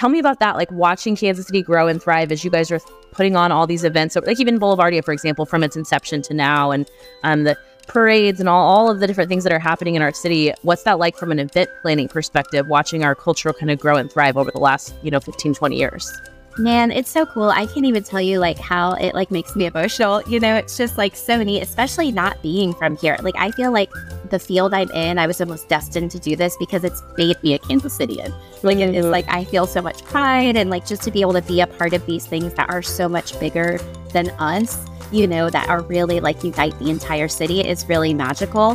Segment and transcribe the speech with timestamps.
[0.00, 2.80] tell me about that, like watching Kansas City grow and thrive as you guys are
[3.12, 6.70] putting on all these events, like even Boulevardia, for example, from its inception to now,
[6.70, 6.90] and
[7.22, 7.54] um, the
[7.86, 10.54] parades and all, all of the different things that are happening in our city.
[10.62, 14.10] What's that like from an event planning perspective, watching our cultural kind of grow and
[14.10, 16.10] thrive over the last, you know, 15, 20 years?
[16.58, 17.48] Man, it's so cool.
[17.48, 20.20] I can't even tell you like how it like makes me emotional.
[20.22, 23.16] You know, it's just like so neat, especially not being from here.
[23.22, 23.90] Like I feel like
[24.30, 27.54] the field I'm in, I was almost destined to do this because it's made me
[27.54, 28.34] a Kansas Cityan.
[28.64, 28.94] Like mm-hmm.
[28.94, 31.60] it's like I feel so much pride and like just to be able to be
[31.60, 33.78] a part of these things that are so much bigger
[34.12, 38.74] than us, you know, that are really like unite the entire city is really magical.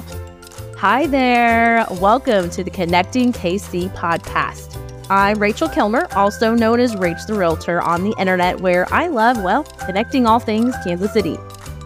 [0.77, 1.85] Hi there.
[1.99, 4.84] Welcome to the Connecting KC podcast.
[5.09, 9.43] I'm Rachel Kilmer, also known as Rach the Realtor on the internet, where I love,
[9.43, 11.37] well, connecting all things Kansas City.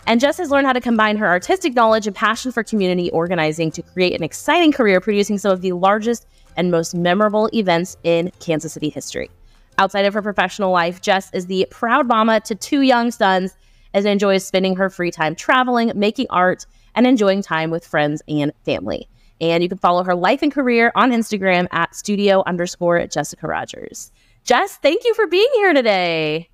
[0.07, 3.71] And Jess has learned how to combine her artistic knowledge and passion for community organizing
[3.73, 8.31] to create an exciting career producing some of the largest and most memorable events in
[8.39, 9.31] Kansas City history.
[9.79, 13.57] Outside of her professional life, Jess is the proud mama to two young sons
[13.95, 18.53] and enjoys spending her free time traveling, making art, and enjoying time with friends and
[18.65, 19.09] family.
[19.41, 24.11] And you can follow her life and career on Instagram at studio underscore Jessica Rogers.
[24.45, 26.49] Jess, thank you for being here today.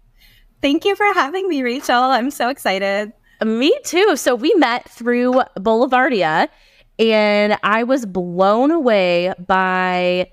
[0.62, 1.94] Thank you for having me, Rachel.
[1.94, 3.12] I'm so excited.
[3.44, 4.16] Me too.
[4.16, 6.48] So we met through Boulevardia,
[6.98, 10.30] and I was blown away by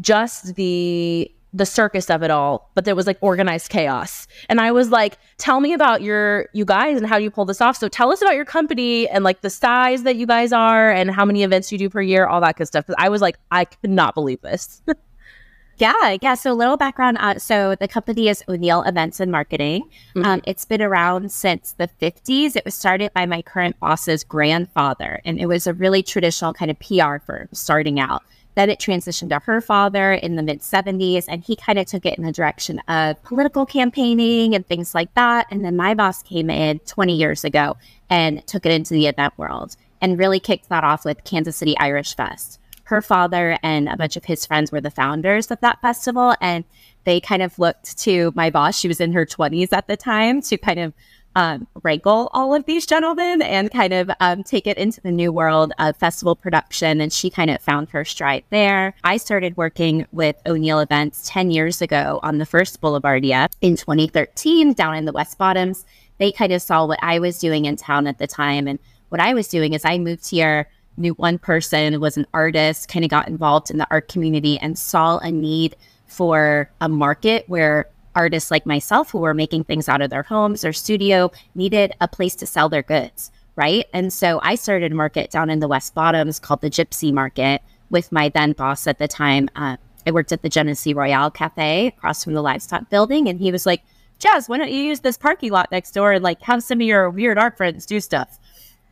[0.00, 4.26] just the the circus of it all, but there was like organized chaos.
[4.48, 7.60] And I was like, tell me about your you guys and how you pull this
[7.60, 7.76] off.
[7.76, 11.10] So tell us about your company and like the size that you guys are and
[11.10, 12.86] how many events you do per year, all that good stuff.
[12.86, 14.82] Cause I was like, I could not believe this.
[15.78, 16.34] yeah, yeah.
[16.34, 17.16] So a little background.
[17.18, 19.88] Uh, so the company is O'Neill Events and Marketing.
[20.14, 20.26] Mm-hmm.
[20.26, 22.56] Um, it's been around since the 50s.
[22.56, 26.70] It was started by my current boss's grandfather, and it was a really traditional kind
[26.70, 28.22] of PR firm starting out.
[28.58, 32.04] Then it transitioned to her father in the mid 70s, and he kind of took
[32.04, 35.46] it in the direction of political campaigning and things like that.
[35.52, 37.76] And then my boss came in 20 years ago
[38.10, 41.78] and took it into the event world and really kicked that off with Kansas City
[41.78, 42.58] Irish Fest.
[42.82, 46.64] Her father and a bunch of his friends were the founders of that festival, and
[47.04, 48.76] they kind of looked to my boss.
[48.76, 50.94] She was in her 20s at the time to kind of
[51.38, 55.30] um, wrangle all of these gentlemen and kind of um, take it into the new
[55.30, 57.00] world of festival production.
[57.00, 58.92] And she kind of found her stride there.
[59.04, 64.72] I started working with O'Neill Events 10 years ago on the first Boulevardia in 2013
[64.72, 65.84] down in the West Bottoms.
[66.18, 68.66] They kind of saw what I was doing in town at the time.
[68.66, 72.88] And what I was doing is I moved here knew one person was an artist
[72.88, 75.76] kind of got involved in the art community and saw a need
[76.06, 80.64] for a market where artists like myself who were making things out of their homes
[80.64, 83.86] or studio needed a place to sell their goods, right?
[83.92, 87.62] And so I started a market down in the West Bottoms called the Gypsy Market
[87.90, 89.48] with my then boss at the time.
[89.56, 89.76] Uh,
[90.06, 93.66] I worked at the Genesee Royale Cafe across from the livestock building, and he was
[93.66, 93.82] like,
[94.18, 96.86] Jazz, why don't you use this parking lot next door and like have some of
[96.86, 98.38] your weird art friends do stuff?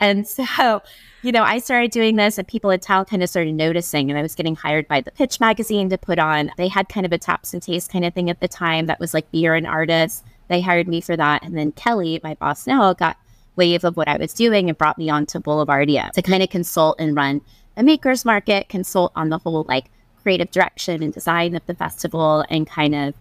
[0.00, 0.82] And so
[1.26, 4.10] you know, I started doing this and people in town kind of started noticing.
[4.10, 7.04] And I was getting hired by the Pitch magazine to put on, they had kind
[7.04, 9.56] of a taps and taste kind of thing at the time that was like beer
[9.56, 10.22] and artists.
[10.46, 11.42] They hired me for that.
[11.42, 13.16] And then Kelly, my boss now, got
[13.56, 16.50] wave of what I was doing and brought me on to Boulevardia to kind of
[16.50, 17.40] consult and run
[17.76, 19.86] a maker's market, consult on the whole like
[20.22, 23.14] creative direction and design of the festival and kind of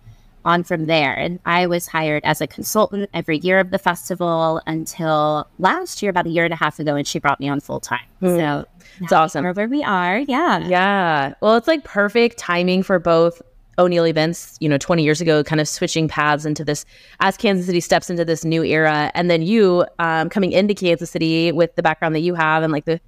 [0.45, 1.13] on from there.
[1.13, 6.11] And I was hired as a consultant every year of the festival until last year,
[6.11, 8.05] about a year and a half ago, and she brought me on full time.
[8.21, 8.37] Mm.
[8.37, 8.67] So
[9.01, 9.43] it's awesome.
[9.43, 10.19] Where we are.
[10.19, 10.59] Yeah.
[10.59, 11.33] Yeah.
[11.41, 13.41] Well, it's like perfect timing for both
[13.77, 16.85] O'Neill events, you know, 20 years ago, kind of switching paths into this
[17.19, 19.11] as Kansas City steps into this new era.
[19.13, 22.71] And then you um, coming into Kansas City with the background that you have and
[22.71, 23.01] like the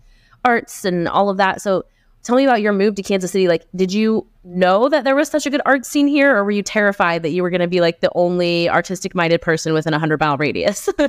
[0.44, 1.62] arts and all of that.
[1.62, 1.86] So
[2.28, 3.48] tell me about your move to Kansas City.
[3.48, 6.52] Like, did you know that there was such a good art scene here, or were
[6.52, 9.94] you terrified that you were going to be like the only artistic minded person within
[9.94, 10.90] a hundred mile radius?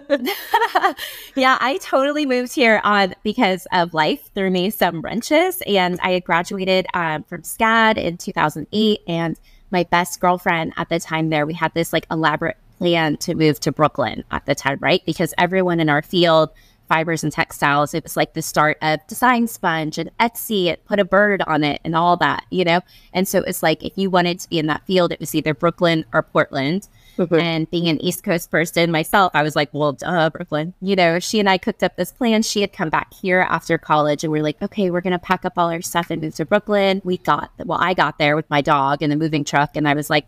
[1.35, 6.13] yeah, I totally moved here on because of life threw me some wrenches, and I
[6.13, 9.37] had graduated um, from SCAD in 2008, and
[9.73, 13.59] my best girlfriend at the time there, we had this like elaborate plan to move
[13.59, 15.03] to Brooklyn at the time, right?
[15.05, 16.51] Because everyone in our field
[16.89, 17.95] fibers and textiles.
[17.95, 20.67] It was like the start of Design Sponge and Etsy.
[20.67, 22.81] It put a bird on it and all that, you know?
[23.13, 25.55] And so it's like if you wanted to be in that field, it was either
[25.55, 26.89] Brooklyn or Portland.
[27.17, 27.35] Mm-hmm.
[27.35, 30.75] And being an East Coast person myself, I was like, well, duh, Brooklyn.
[30.81, 32.43] You know, she and I cooked up this plan.
[32.43, 35.19] She had come back here after college and we are like, okay, we're going to
[35.19, 37.03] pack up all our stuff and move to Brooklyn.
[37.05, 39.95] We got, well, I got there with my dog in the moving truck and I
[39.95, 40.27] was like,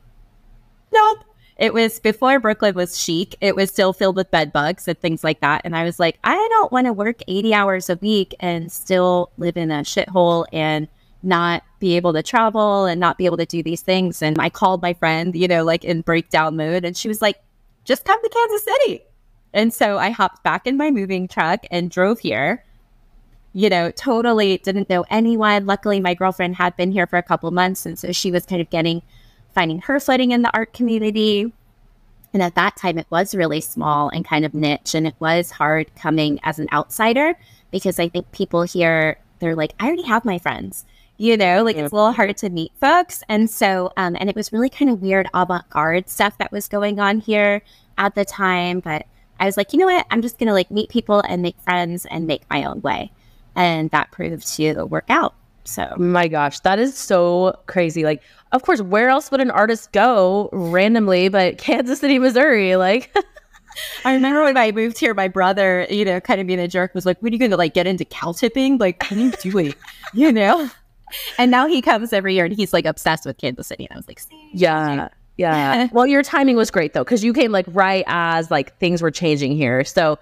[0.93, 1.25] nope,
[1.61, 3.37] it was before Brooklyn was chic.
[3.43, 5.61] It was still filled with bed bugs and things like that.
[5.67, 9.31] And I was like, I don't want to work 80 hours a week and still
[9.37, 10.89] live in a shithole and
[11.23, 14.23] not be able to travel and not be able to do these things.
[14.23, 16.87] And I called my friend, you know, like in breakdown mode.
[16.87, 17.37] And she was like,
[17.85, 19.03] just come to Kansas City.
[19.53, 22.65] And so I hopped back in my moving truck and drove here.
[23.53, 25.67] You know, totally didn't know anyone.
[25.67, 27.85] Luckily, my girlfriend had been here for a couple months.
[27.85, 29.03] And so she was kind of getting
[29.55, 31.53] finding her footing in the art community.
[32.33, 34.95] And at that time, it was really small and kind of niche.
[34.95, 37.35] And it was hard coming as an outsider
[37.71, 40.85] because I think people here, they're like, I already have my friends.
[41.17, 41.85] You know, like yeah.
[41.85, 43.23] it's a little hard to meet folks.
[43.29, 46.67] And so, um, and it was really kind of weird avant garde stuff that was
[46.67, 47.61] going on here
[47.99, 48.81] at the time.
[48.81, 49.05] But
[49.39, 50.07] I was like, you know what?
[50.11, 53.11] I'm just going to like meet people and make friends and make my own way.
[53.55, 55.35] And that proved to work out.
[55.65, 58.03] So, my gosh, that is so crazy.
[58.03, 62.77] Like, of course, where else would an artist go randomly but Kansas City, Missouri?
[62.77, 63.15] Like,
[64.05, 66.95] I remember when I moved here, my brother, you know, kind of being a jerk,
[66.95, 68.79] was like, "What are you going to like get into cow tipping?
[68.79, 69.75] Like, what are you doing?"
[70.15, 70.71] you know.
[71.39, 73.87] And now he comes every year, and he's like obsessed with Kansas City.
[73.89, 74.21] And I was like,
[74.53, 78.77] "Yeah, yeah." well, your timing was great though, because you came like right as like
[78.79, 79.85] things were changing here.
[79.85, 80.19] So,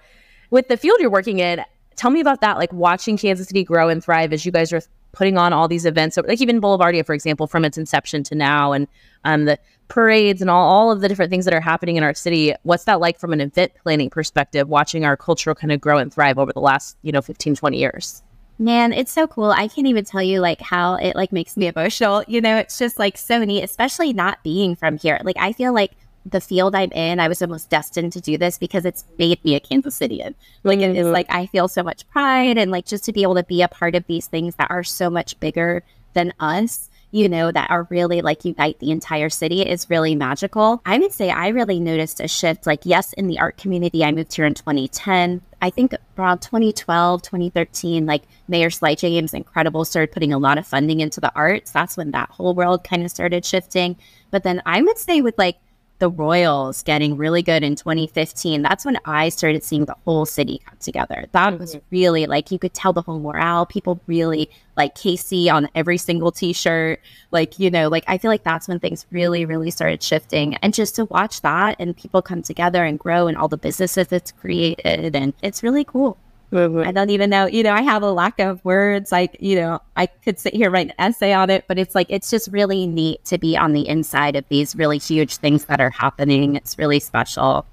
[0.51, 1.65] with the field you're working in,
[1.97, 2.59] tell me about that.
[2.59, 4.83] Like watching Kansas City grow and thrive as you guys are
[5.19, 8.37] putting on all these events, So, like even Boulevardia, for example, from its inception to
[8.37, 8.87] now, and
[9.25, 12.15] um, the parades and all, all of the different things that are happening in our
[12.15, 12.55] city.
[12.63, 16.15] What's that like from an event planning perspective, watching our culture kind of grow and
[16.15, 18.23] thrive over the last, you know, 15, 20 years?
[18.61, 19.51] Man, it's so cool.
[19.51, 22.23] I can't even tell you like how it like makes me emotional.
[22.29, 25.21] You know, it's just like so neat, especially not being from here.
[25.25, 25.93] Like I feel like
[26.27, 29.55] the field I'm in, I was almost destined to do this because it's made me
[29.55, 30.35] a Kansas Cityan.
[30.63, 30.97] Like mm-hmm.
[30.97, 33.63] it's like I feel so much pride and like just to be able to be
[33.63, 35.83] a part of these things that are so much bigger
[36.15, 40.83] than us, you know, that are really like unite the entire city is really magical.
[40.85, 42.67] I would say I really noticed a shift.
[42.67, 45.41] Like, yes, in the art community, I moved here in 2010.
[45.61, 50.67] I think around 2012, 2013, like Mayor Sly James, incredible, started putting a lot of
[50.67, 51.71] funding into the arts.
[51.71, 53.97] That's when that whole world kind of started shifting.
[54.31, 55.57] But then I would say with like
[55.99, 60.61] the Royals getting really good in 2015, that's when I started seeing the whole city
[60.65, 61.27] come together.
[61.33, 61.59] That mm-hmm.
[61.59, 63.67] was really like you could tell the whole morale.
[63.67, 67.01] People really like KC on every single t shirt.
[67.31, 70.55] Like, you know, like I feel like that's when things really, really started shifting.
[70.57, 74.13] And just to watch that and people come together and grow and all the businesses
[74.13, 76.17] it's created, and it's really cool.
[76.53, 79.13] I don't even know, you know, I have a lack of words.
[79.13, 82.07] Like, you know, I could sit here write an essay on it, but it's like,
[82.09, 85.81] it's just really neat to be on the inside of these really huge things that
[85.81, 86.57] are happening.
[86.57, 87.67] It's really special.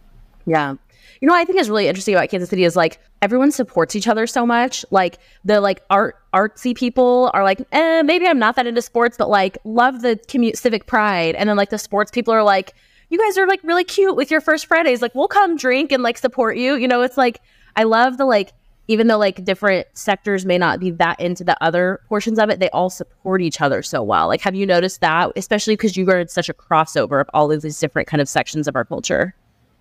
[0.46, 0.76] Yeah.
[1.22, 4.08] You know, I think is really interesting about Kansas City is like everyone supports each
[4.08, 4.86] other so much.
[4.92, 9.16] Like the like art artsy people are like, eh, maybe I'm not that into sports,
[9.18, 11.36] but like love the commute civic pride.
[11.36, 12.74] And then like the sports people are like,
[13.10, 15.02] you guys are like really cute with your first Fridays.
[15.02, 16.76] Like we'll come drink and like support you.
[16.76, 17.42] You know, it's like
[17.76, 18.52] I love the like
[18.88, 22.60] even though like different sectors may not be that into the other portions of it,
[22.60, 24.28] they all support each other so well.
[24.28, 27.52] Like, have you noticed that, especially because you are in such a crossover of all
[27.52, 29.36] of these different kind of sections of our culture?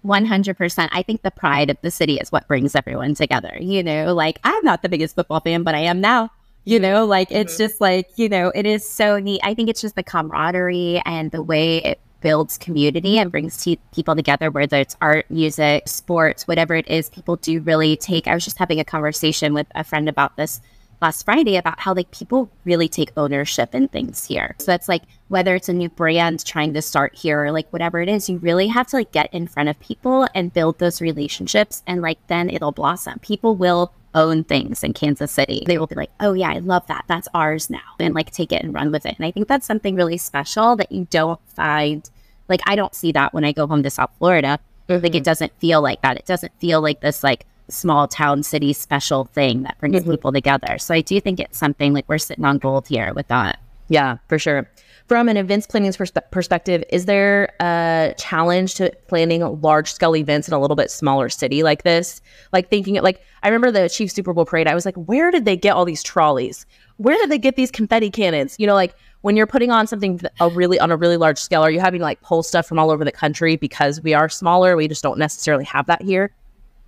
[0.04, 0.88] 100%.
[0.92, 3.56] I think the pride of the city is what brings everyone together.
[3.60, 6.30] You know, like I'm not the biggest football fan, but I am now.
[6.64, 7.62] You know, like it's mm-hmm.
[7.62, 9.40] just like, you know, it is so neat.
[9.44, 13.78] I think it's just the camaraderie and the way it builds community and brings t-
[13.94, 17.10] people together, whether it's art, music, sports, whatever it is.
[17.10, 18.26] People do really take.
[18.26, 20.62] I was just having a conversation with a friend about this
[21.02, 24.56] last Friday about how like people really take ownership in things here.
[24.58, 28.00] So that's like whether it's a new brand trying to start here or like whatever
[28.00, 31.02] it is, you really have to like get in front of people and build those
[31.02, 33.18] relationships and like then it'll blossom.
[33.18, 35.62] People will own things in Kansas City.
[35.66, 37.04] They will be like, "Oh yeah, I love that.
[37.06, 39.16] That's ours now." And like take it and run with it.
[39.18, 42.08] And I think that's something really special that you don't find
[42.48, 44.58] like I don't see that when I go home to South Florida.
[44.88, 45.02] Mm-hmm.
[45.02, 46.16] Like it doesn't feel like that.
[46.16, 50.10] It doesn't feel like this like small town city special thing that brings mm-hmm.
[50.10, 50.78] people together.
[50.78, 53.58] So I do think it's something like we're sitting on gold here with that.
[53.88, 54.68] Yeah, for sure.
[55.06, 60.48] From an events planning perspe- perspective, is there a challenge to planning large scale events
[60.48, 62.22] in a little bit smaller city like this?
[62.52, 64.66] Like thinking it like I remember the Chief Super Bowl parade.
[64.66, 66.64] I was like, where did they get all these trolleys?
[66.96, 68.56] Where did they get these confetti cannons?
[68.58, 71.62] You know, like when you're putting on something a really on a really large scale,
[71.62, 74.28] are you having to like pull stuff from all over the country because we are
[74.28, 74.76] smaller?
[74.76, 76.30] We just don't necessarily have that here.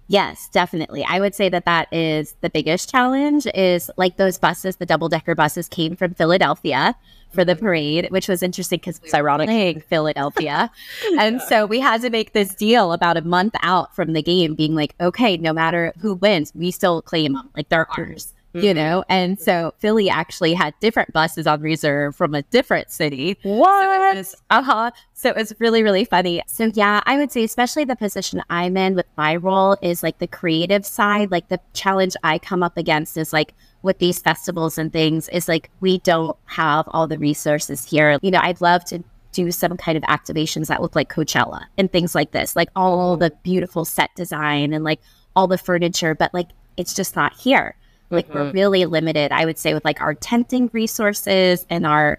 [0.09, 1.02] Yes, definitely.
[1.09, 5.09] I would say that that is the biggest challenge is like those buses, the double
[5.09, 6.95] decker buses came from Philadelphia
[7.31, 10.71] for the parade, which was interesting because it's ironic playing Philadelphia.
[11.19, 14.55] and so we had to make this deal about a month out from the game
[14.55, 17.49] being like, okay, no matter who wins, we still claim them.
[17.57, 18.77] Like they're ours you mm-hmm.
[18.79, 19.05] know?
[19.09, 23.39] And so Philly actually had different buses on reserve from a different city.
[23.43, 24.27] What?
[24.27, 24.91] So uh huh.
[25.15, 26.43] So it was really, really funny.
[26.47, 30.19] So yeah, I would say, especially the position I'm in with my role is like
[30.19, 31.31] the creative side.
[31.31, 35.49] Like the challenge I come up against is like, with these festivals and things is
[35.49, 38.19] like we don't have all the resources here.
[38.21, 41.91] You know, I'd love to do some kind of activations that look like Coachella and
[41.91, 45.01] things like this, like all the beautiful set design and like
[45.37, 47.77] all the furniture, but like it's just not here.
[48.11, 48.39] Like mm-hmm.
[48.39, 52.19] we're really limited, I would say, with like our tenting resources and our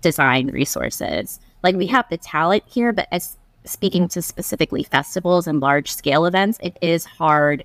[0.00, 1.40] design resources.
[1.62, 6.24] Like we have the talent here, but as speaking to specifically festivals and large scale
[6.24, 7.64] events, it is hard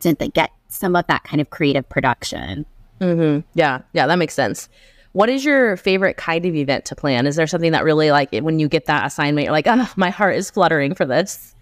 [0.00, 2.66] to get some of that kind of creative production.
[3.00, 3.46] Mm-hmm.
[3.54, 4.68] Yeah, yeah, that makes sense.
[5.12, 7.26] What is your favorite kind of event to plan?
[7.26, 10.10] Is there something that really like when you get that assignment, you're like, oh, my
[10.10, 11.54] heart is fluttering for this?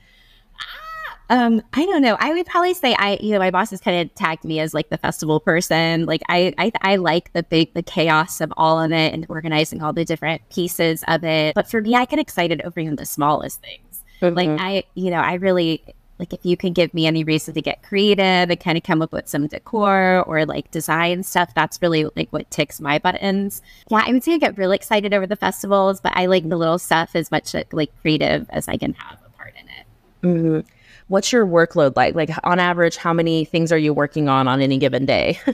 [1.31, 2.17] Um, I don't know.
[2.21, 4.75] I would probably say I, you know, my boss has kind of tagged me as
[4.75, 6.07] like the festival person.
[6.07, 9.83] Like I, I, I like the big, the chaos of all of it and organizing
[9.83, 11.55] all the different pieces of it.
[11.55, 14.03] But for me, I get excited over even the smallest things.
[14.21, 14.37] Mm-hmm.
[14.37, 15.83] Like I, you know, I really
[16.19, 19.03] like if you can give me any reason to get creative and kind of come
[19.03, 23.63] up with some decor or like design stuff, that's really like what ticks my buttons.
[23.91, 26.57] Yeah, I would say I get really excited over the festivals, but I like the
[26.57, 29.87] little stuff as much like creative as I can have a part in it.
[30.23, 30.71] Mm-hmm
[31.09, 32.15] what's your workload like?
[32.15, 35.39] Like on average, how many things are you working on on any given day?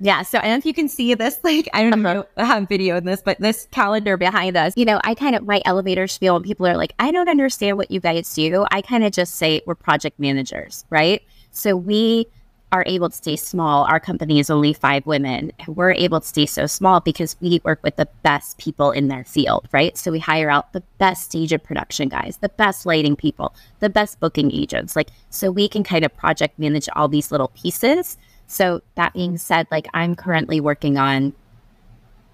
[0.00, 0.22] Yeah.
[0.22, 2.14] So I don't know if you can see this, like, I don't uh-huh.
[2.14, 5.34] know, I have video in this, but this calendar behind us, you know, I kind
[5.34, 8.64] of, my elevator spiel and people are like, I don't understand what you guys do.
[8.70, 11.22] I kind of just say we're project managers, right?
[11.50, 12.28] So we
[12.70, 13.84] are able to stay small.
[13.84, 15.52] Our company is only five women.
[15.66, 19.24] We're able to stay so small because we work with the best people in their
[19.24, 19.96] field, right?
[19.96, 23.88] So we hire out the best stage of production guys, the best lighting people, the
[23.88, 24.96] best booking agents.
[24.96, 28.18] Like, so we can kind of project manage all these little pieces.
[28.46, 31.32] So that being said, like I'm currently working on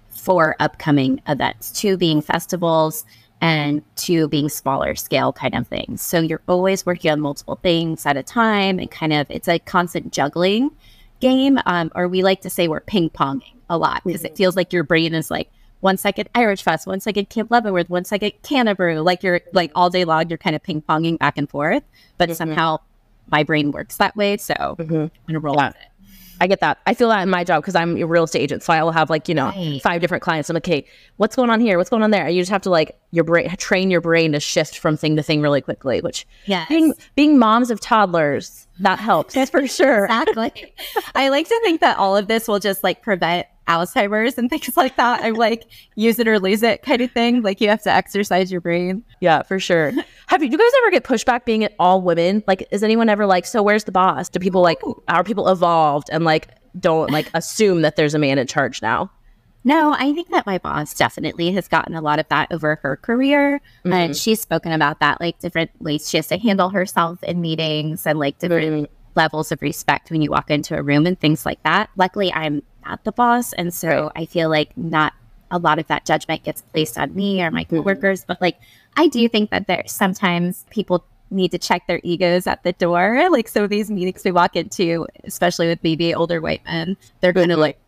[0.09, 3.05] four upcoming events, two being festivals
[3.45, 6.01] and two being smaller scale kind of things.
[6.01, 9.59] So you're always working on multiple things at a time and kind of it's a
[9.59, 10.71] constant juggling
[11.19, 11.59] game.
[11.67, 14.33] Um, or we like to say we're ping ponging a lot because mm-hmm.
[14.33, 17.87] it feels like your brain is like one second Irish Fest, one second Camp Leavenworth,
[17.87, 18.97] one second Canterbury.
[18.97, 21.83] Like you're like all day long, you're kind of ping ponging back and forth.
[22.17, 22.37] But mm-hmm.
[22.37, 22.79] somehow
[23.29, 24.37] my brain works that way.
[24.37, 24.95] So mm-hmm.
[24.95, 25.67] I'm gonna roll yeah.
[25.67, 25.89] with it.
[26.41, 26.79] I get that.
[26.85, 28.63] I feel that in my job because I'm a real estate agent.
[28.63, 29.81] So I will have like, you know, right.
[29.81, 30.49] five different clients.
[30.49, 30.85] I'm like, okay,
[31.17, 31.77] what's going on here?
[31.77, 32.25] What's going on there?
[32.25, 35.15] And You just have to like your brain train your brain to shift from thing
[35.15, 39.67] to thing really quickly, which yeah, being being moms of toddlers, that helps That's for
[39.67, 40.05] sure.
[40.15, 40.73] Exactly.
[41.13, 44.75] I like to think that all of this will just like prevent Alzheimer's and things
[44.77, 45.23] like that.
[45.23, 47.41] I'm like use it or lose it kind of thing.
[47.41, 49.03] Like you have to exercise your brain.
[49.21, 49.91] Yeah, for sure.
[50.27, 52.43] have you, do you guys ever get pushback being all women?
[52.47, 54.29] Like, is anyone ever like, so where's the boss?
[54.29, 58.37] Do people like, are people evolved and like don't like assume that there's a man
[58.37, 59.11] in charge now?
[59.67, 62.97] No, I think that my boss definitely has gotten a lot of that over her
[62.97, 63.59] career.
[63.79, 63.93] Mm-hmm.
[63.93, 68.05] And she's spoken about that, like different ways she has to handle herself in meetings
[68.05, 68.93] and like different mm-hmm.
[69.15, 71.89] levels of respect when you walk into a room and things like that.
[71.97, 73.53] Luckily, I'm not the boss.
[73.53, 75.13] And so I feel like not
[75.51, 77.77] a lot of that judgment gets placed on me or my mm-hmm.
[77.77, 78.25] coworkers.
[78.25, 78.57] But like,
[78.97, 83.27] I do think that there's sometimes people need to check their egos at the door.
[83.31, 87.49] Like, so these meetings we walk into, especially with maybe older white men, they're going
[87.49, 87.79] to like,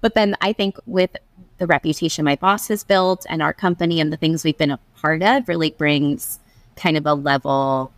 [0.00, 1.16] but then I think with
[1.58, 4.78] the reputation my boss has built and our company and the things we've been a
[5.00, 6.40] part of really brings
[6.76, 7.92] kind of a level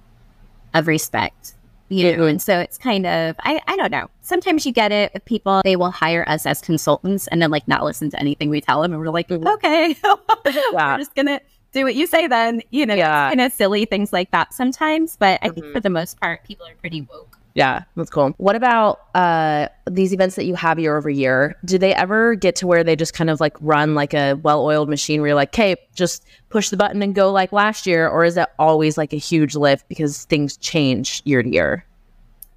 [0.74, 1.54] of respect
[1.88, 4.08] you know, and so it's kind of I, I don't know.
[4.20, 7.66] Sometimes you get it with people, they will hire us as consultants and then like
[7.68, 9.46] not listen to anything we tell them and we're like, mm-hmm.
[9.46, 9.96] okay,
[10.72, 11.40] we're just gonna
[11.72, 12.62] do what you say then.
[12.70, 13.28] You know, yeah.
[13.28, 15.16] kind of silly things like that sometimes.
[15.16, 15.60] But I mm-hmm.
[15.60, 18.34] think for the most part, people are pretty woke Yeah, that's cool.
[18.36, 21.56] What about uh, these events that you have year over year?
[21.64, 24.62] Do they ever get to where they just kind of like run like a well
[24.62, 28.10] oiled machine where you're like, okay, just push the button and go like last year?
[28.10, 31.86] Or is it always like a huge lift because things change year to year?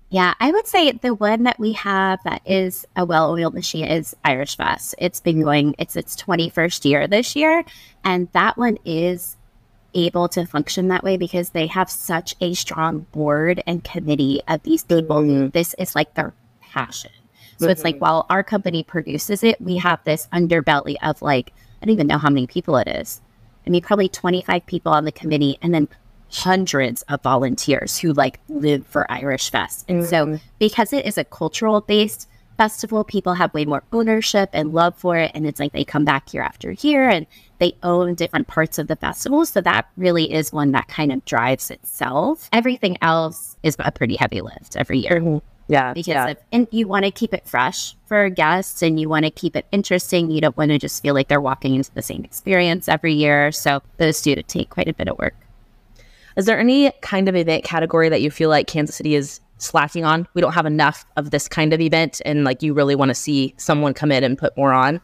[0.09, 3.85] Yeah, I would say the one that we have that is a well oiled machine
[3.85, 4.95] is Irish Fest.
[4.97, 7.63] It's been going, it's its 21st year this year.
[8.03, 9.37] And that one is
[9.93, 14.63] able to function that way because they have such a strong board and committee of
[14.63, 15.21] these people.
[15.21, 15.49] Mm-hmm.
[15.49, 17.11] This is like their passion.
[17.57, 17.71] So mm-hmm.
[17.71, 18.05] it's like mm-hmm.
[18.05, 22.17] while our company produces it, we have this underbelly of like, I don't even know
[22.17, 23.21] how many people it is.
[23.65, 25.89] I mean, probably 25 people on the committee and then
[26.31, 29.85] hundreds of volunteers who like live for Irish Fest.
[29.87, 30.35] And mm-hmm.
[30.35, 32.28] so because it is a cultural based
[32.59, 35.31] festival, people have way more ownership and love for it.
[35.33, 37.25] And it's like they come back year after year and
[37.59, 39.45] they own different parts of the festival.
[39.45, 42.49] So that really is one that kind of drives itself.
[42.51, 45.21] Everything else is a pretty heavy lift every year.
[45.21, 45.37] Mm-hmm.
[45.69, 45.93] Yeah.
[45.93, 46.27] Because yeah.
[46.27, 49.55] Of, and you want to keep it fresh for guests and you want to keep
[49.55, 50.29] it interesting.
[50.29, 53.53] You don't want to just feel like they're walking into the same experience every year.
[53.53, 55.35] So those do take quite a bit of work.
[56.35, 60.05] Is there any kind of event category that you feel like Kansas City is slacking
[60.05, 60.27] on.
[60.33, 63.15] We don't have enough of this kind of event, and like you really want to
[63.15, 65.01] see someone come in and put more on.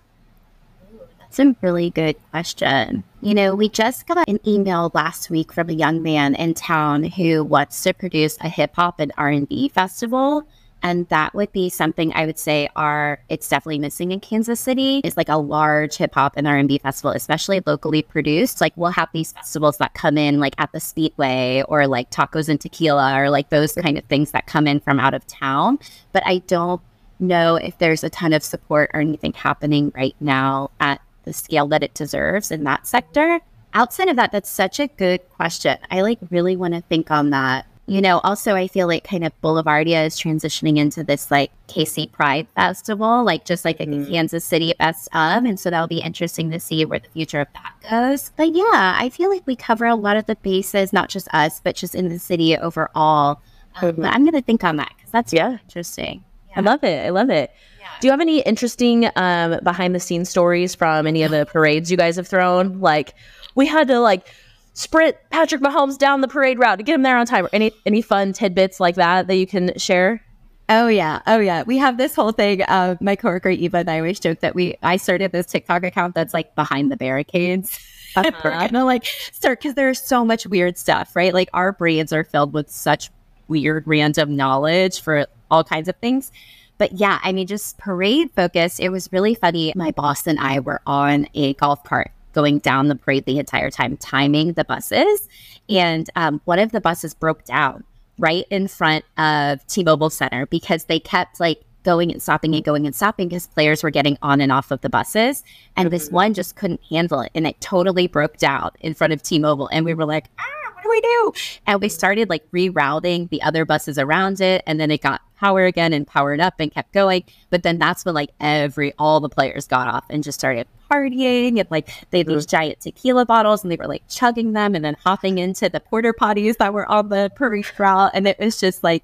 [1.20, 3.04] That's a really good question.
[3.22, 7.04] You know, we just got an email last week from a young man in town
[7.04, 10.48] who wants to produce a hip hop and R and B festival
[10.86, 15.02] and that would be something I would say are it's definitely missing in Kansas City
[15.04, 18.62] is like a large hip hop and R&B festival, especially locally produced.
[18.62, 22.50] Like we'll have these festivals that come in like at the Speedway or like Tacos
[22.50, 25.80] and Tequila or like those kind of things that come in from out of town.
[26.12, 26.80] But I don't
[27.20, 31.66] know if there's a ton of support or anything happening right now at the scale
[31.70, 33.40] that it deserves in that sector.
[33.74, 35.80] Outside of that, that's such a good question.
[35.90, 39.24] I like really want to think on that you know, also I feel like kind
[39.24, 44.04] of Boulevardia is transitioning into this like KC Pride Festival, like just like mm-hmm.
[44.04, 45.46] a Kansas City best of.
[45.46, 48.32] And so that'll be interesting to see where the future of that goes.
[48.38, 51.62] But yeah, I feel like we cover a lot of the bases, not just us,
[51.64, 53.42] but just in the city overall.
[53.82, 55.46] Um, but I'm going to think on that because that's yeah.
[55.46, 56.24] Really interesting.
[56.50, 56.54] Yeah.
[56.58, 57.06] I love it.
[57.06, 57.52] I love it.
[57.80, 57.88] Yeah.
[58.00, 61.92] Do you have any interesting um, behind the scenes stories from any of the parades
[61.92, 62.80] you guys have thrown?
[62.80, 63.14] Like,
[63.54, 64.28] we had to like
[64.76, 67.46] sprint Patrick Mahomes down the parade route to get him there on time.
[67.46, 70.22] Or any any fun tidbits like that that you can share?
[70.70, 71.64] Oh yeah, oh yeah.
[71.64, 72.62] We have this whole thing.
[72.64, 76.14] Uh, my coworker Eva and I always joke that we I started this TikTok account
[76.14, 77.80] that's like behind the barricades.
[78.16, 78.32] Uh-huh.
[78.44, 81.34] we're gonna like start because there's so much weird stuff, right?
[81.34, 83.10] Like our brains are filled with such
[83.48, 86.32] weird random knowledge for all kinds of things.
[86.78, 88.80] But yeah, I mean, just parade focus.
[88.80, 89.72] It was really funny.
[89.76, 93.72] My boss and I were on a golf cart going down the parade the entire
[93.72, 95.28] time, timing the buses.
[95.70, 97.84] And um, one of the buses broke down
[98.20, 102.64] right in front of T Mobile Center because they kept like going and stopping and
[102.64, 105.44] going and stopping because players were getting on and off of the buses.
[105.78, 106.16] And this mm-hmm.
[106.16, 107.32] one just couldn't handle it.
[107.34, 109.70] And it totally broke down in front of T Mobile.
[109.72, 111.34] And we were like, ah, what do we do?
[111.66, 114.64] And we started like rerouting the other buses around it.
[114.68, 117.24] And then it got power again and powered up and kept going.
[117.50, 121.60] But then that's when like every, all the players got off and just started partying
[121.60, 124.86] and like they had these giant tequila bottles and they were like chugging them and
[124.86, 128.12] then hopping into the porter potties that were on the parade route.
[128.14, 129.04] And it was just like,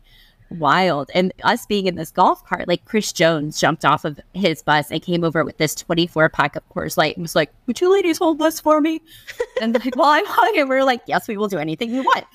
[0.60, 1.10] wild.
[1.14, 4.92] And us being in this golf cart, like Chris Jones jumped off of his bus
[4.92, 7.92] and came over with this 24 pack of Coors Light and was like, Would you
[7.92, 9.02] ladies hold this for me?
[9.62, 10.58] and like, well, I'm hung.
[10.58, 12.26] And we are like, Yes, we will do anything you want.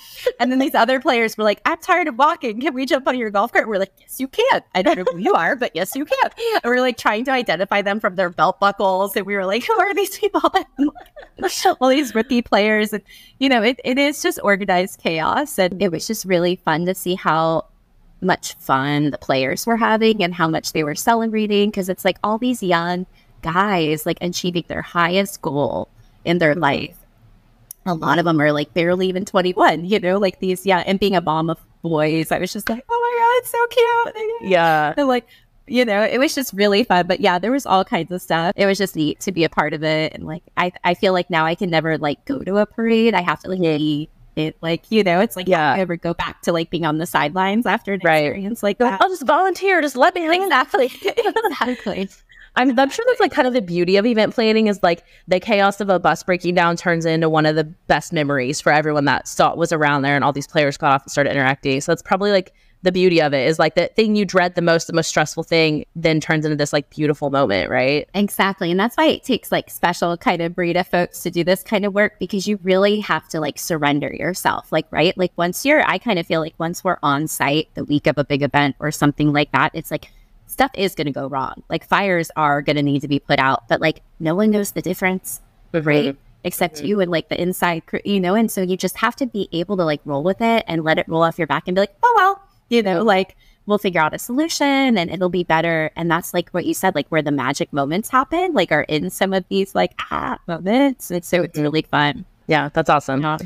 [0.41, 2.61] And then these other players were like, I'm tired of walking.
[2.61, 3.69] Can we jump on your golf cart?
[3.69, 4.63] we're like, Yes, you can.
[4.75, 6.31] I don't know who you are, but yes, you can.
[6.63, 9.17] And we are like trying to identify them from their belt buckles.
[9.17, 10.43] And we were like, Who are these people?
[11.81, 12.93] All these rookie players.
[12.93, 13.03] And,
[13.39, 15.59] you know, it, it is just organized chaos.
[15.59, 17.67] And it was just really fun to see how
[18.21, 22.19] much fun the players were having and how much they were celebrating because it's like
[22.25, 23.07] all these young
[23.43, 25.89] guys like achieving their highest goal
[26.25, 26.63] in their mm-hmm.
[26.63, 26.97] life.
[27.85, 30.99] A lot of them are like barely even 21, you know, like these, yeah, and
[30.99, 34.51] being a mom of boys, I was just like, oh my God, it's so cute.
[34.51, 34.95] Yeah.
[34.97, 35.27] And like,
[35.69, 37.07] you know, it was just really fun.
[37.07, 38.55] But yeah, there was all kinds of stuff.
[38.57, 40.15] It was just neat to be a part of it.
[40.15, 43.15] And like, I, I feel like now I can never like go to a parade.
[43.15, 46.15] I have to like be it like you know it's like yeah I ever go
[46.15, 48.19] back to like being on the sidelines after an right.
[48.19, 49.01] experience like that.
[49.01, 52.09] I'll just volunteer just let me exactly exactly
[52.57, 55.39] I'm, I'm sure that's like kind of the beauty of event planning is like the
[55.39, 59.05] chaos of a bus breaking down turns into one of the best memories for everyone
[59.05, 61.81] that saw was around there and all these players got off and started interacting.
[61.83, 64.63] So that's probably like the beauty of it is like the thing you dread the
[64.63, 68.09] most, the most stressful thing, then turns into this like beautiful moment, right?
[68.15, 68.71] Exactly.
[68.71, 71.63] And that's why it takes like special kind of breed of folks to do this
[71.63, 74.71] kind of work because you really have to like surrender yourself.
[74.71, 75.17] Like, right?
[75.19, 78.19] Like once you're, I kind of feel like once we're on site the week of
[78.19, 80.13] a big event or something like that, it's like
[80.47, 81.63] stuff is going to go wrong.
[81.69, 84.73] Like fires are going to need to be put out, but like no one knows
[84.73, 85.41] the difference,
[85.73, 85.87] mm-hmm.
[85.87, 86.17] right?
[86.45, 86.87] Except mm-hmm.
[86.87, 88.35] you and like the inside crew, you know?
[88.35, 90.99] And so you just have to be able to like roll with it and let
[90.99, 94.01] it roll off your back and be like, oh, well, you know, like we'll figure
[94.01, 95.91] out a solution and it'll be better.
[95.97, 99.11] And that's like what you said, like where the magic moments happen, like are in
[99.11, 101.11] some of these like ah moments.
[101.11, 101.63] And so it's mm-hmm.
[101.63, 102.25] really fun.
[102.47, 103.23] Yeah, that's awesome.
[103.23, 103.39] Yeah.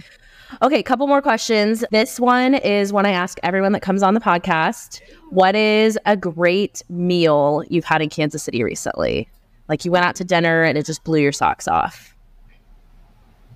[0.63, 1.85] Okay, couple more questions.
[1.91, 5.01] This one is one I ask everyone that comes on the podcast.
[5.31, 9.29] What is a great meal you've had in Kansas City recently?
[9.69, 12.17] Like you went out to dinner and it just blew your socks off.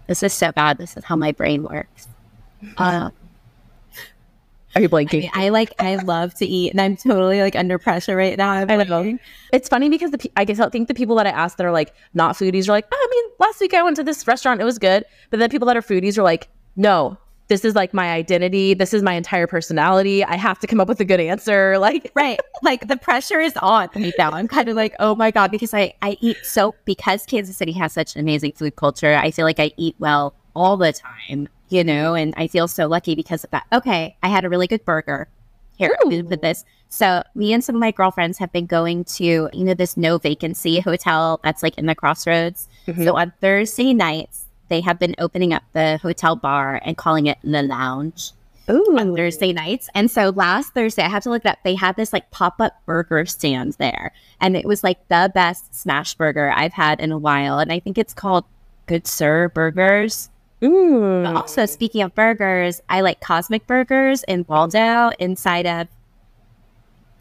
[0.07, 0.79] This is so bad.
[0.79, 2.07] This is how my brain works.
[2.79, 3.11] Uh,
[4.74, 5.14] are you blanking?
[5.14, 8.37] I, mean, I, like I love to eat, and I'm totally like under pressure right
[8.37, 8.50] now.
[8.50, 9.18] I'm I know.
[9.52, 11.72] It's funny because the I guess I think the people that I ask that are
[11.72, 14.60] like not foodies are like, oh, I mean, last week I went to this restaurant,
[14.60, 15.04] it was good.
[15.30, 18.74] But then people that are foodies are like, no, this is like my identity.
[18.74, 20.24] This is my entire personality.
[20.24, 21.78] I have to come up with a good answer.
[21.84, 22.40] Like, right.
[22.62, 24.30] Like the pressure is on me now.
[24.30, 27.72] I'm kind of like, oh my God, because I, I eat so, because Kansas City
[27.72, 31.49] has such an amazing food culture, I feel like I eat well all the time
[31.75, 33.67] you know, and I feel so lucky because of that.
[33.73, 35.29] Okay, I had a really good burger.
[35.77, 36.64] Here, with this.
[36.88, 40.19] So me and some of my girlfriends have been going to, you know, this no
[40.19, 42.69] vacancy hotel that's like in the crossroads.
[42.87, 43.03] Mm-hmm.
[43.03, 47.38] So on Thursday nights, they have been opening up the hotel bar and calling it
[47.43, 48.31] the lounge.
[48.71, 48.97] Ooh.
[48.97, 49.90] on Thursday nights.
[49.97, 52.81] And so last Thursday, I have to look up, they had this like pop up
[52.87, 54.12] burger stand there.
[54.40, 57.59] And it was like the best smash burger I've had in a while.
[57.59, 58.45] And I think it's called
[58.87, 60.31] Good Sir Burgers.
[60.64, 61.24] Ooh.
[61.27, 65.88] also, speaking of burgers, I like Cosmic Burgers in Waldo inside of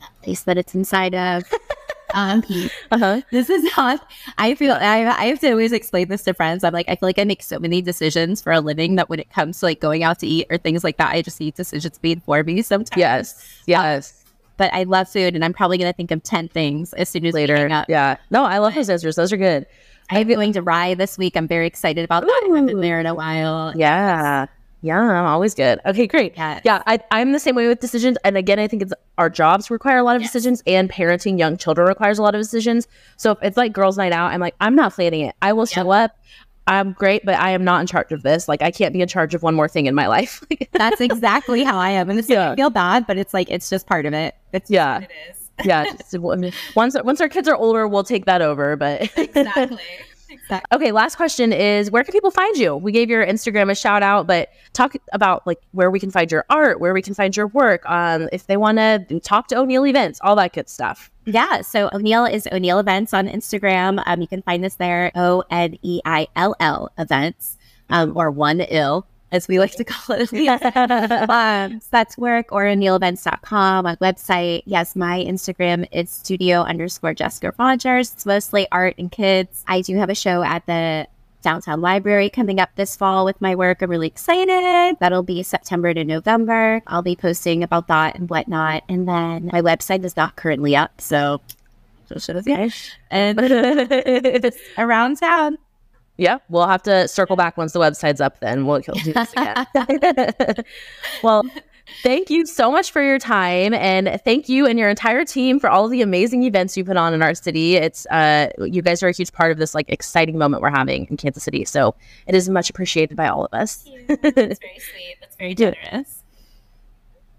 [0.01, 1.43] that place that it's inside of.
[2.13, 2.43] um,
[2.91, 3.21] uh-huh.
[3.31, 4.07] This is not.
[4.37, 6.63] I feel I, I have to always explain this to friends.
[6.63, 9.19] I'm like, I feel like I make so many decisions for a living that when
[9.19, 11.55] it comes to like going out to eat or things like that, I just need
[11.55, 12.97] decisions made for me sometimes.
[12.97, 14.23] Yes, yes.
[14.57, 17.25] but I love food, and I'm probably going to think of ten things as soon
[17.25, 17.67] as later.
[17.89, 18.17] Yeah.
[18.29, 19.15] No, I love those answers.
[19.15, 19.65] Those are good.
[20.13, 21.35] I'm going to Rye this week.
[21.35, 22.43] I'm very excited about that.
[22.45, 23.73] I've been there in a while.
[23.75, 24.47] Yeah.
[24.83, 25.79] Yeah, I'm always good.
[25.85, 26.33] Okay, great.
[26.35, 26.61] Yes.
[26.65, 28.17] Yeah, I, I'm the same way with decisions.
[28.25, 30.33] And again, I think it's our jobs require a lot of yes.
[30.33, 32.85] decisions, and parenting young children requires a lot of decisions.
[33.15, 35.35] So if it's like girls' night out, I'm like, I'm not planning it.
[35.41, 36.11] I will show yep.
[36.11, 36.17] up.
[36.67, 38.49] I'm great, but I am not in charge of this.
[38.49, 40.43] Like, I can't be in charge of one more thing in my life.
[40.73, 42.09] That's exactly how I am.
[42.09, 42.51] And this yeah.
[42.51, 44.35] I feel bad, but it's like, it's just part of it.
[44.51, 44.99] It's yeah.
[44.99, 45.85] it is yeah.
[45.85, 46.17] Just,
[46.75, 48.75] once once our kids are older, we'll take that over.
[48.75, 49.79] But exactly.
[50.33, 50.75] Exactly.
[50.75, 52.75] Okay, last question is where can people find you?
[52.75, 56.31] We gave your Instagram a shout out, but talk about like where we can find
[56.31, 59.57] your art, where we can find your work, um, if they want to talk to
[59.57, 61.11] O'Neill Events, all that good stuff.
[61.25, 64.01] Yeah, so O'Neill is O'Neill Events on Instagram.
[64.05, 67.57] Um, you can find us there, O N E I L L Events,
[67.89, 70.31] um, or one ill as we like to call it.
[71.29, 74.61] um, so that's work or o'neillevents.com, my website.
[74.65, 78.13] Yes, my Instagram is studio underscore Jessica Rogers.
[78.13, 79.65] It's mostly art and kids.
[79.67, 81.07] I do have a show at the
[81.41, 83.81] downtown library coming up this fall with my work.
[83.81, 84.97] I'm really excited.
[84.99, 86.81] That'll be September to November.
[86.87, 88.83] I'll be posting about that and whatnot.
[88.87, 91.41] And then my website is not currently up, so
[92.05, 92.69] so should have yeah.
[93.11, 93.39] and
[94.77, 95.57] around town.
[96.17, 98.39] Yeah, we'll have to circle back once the website's up.
[98.39, 100.55] Then we'll do this again.
[101.23, 101.43] well,
[102.03, 105.69] thank you so much for your time, and thank you and your entire team for
[105.71, 107.77] all of the amazing events you put on in our city.
[107.77, 111.07] It's uh, you guys are a huge part of this like exciting moment we're having
[111.07, 111.65] in Kansas City.
[111.65, 111.95] So
[112.27, 113.89] it is much appreciated by all of us.
[114.07, 115.17] That's very sweet.
[115.19, 116.21] That's very generous.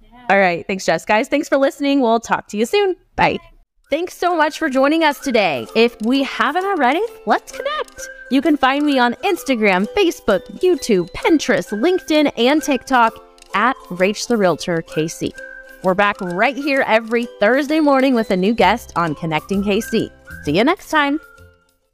[0.02, 0.26] Yeah.
[0.30, 1.04] All right, thanks, Jess.
[1.04, 2.00] Guys, thanks for listening.
[2.00, 2.96] We'll talk to you soon.
[3.14, 3.38] Bye.
[3.90, 5.66] Thanks so much for joining us today.
[5.76, 8.08] If we haven't already, let's connect.
[8.30, 13.14] You can find me on Instagram, Facebook, YouTube, Pinterest, LinkedIn, and TikTok
[13.54, 15.32] at Rach the Realtor KC.
[15.82, 20.10] We're back right here every Thursday morning with a new guest on Connecting KC.
[20.44, 21.20] See you next time.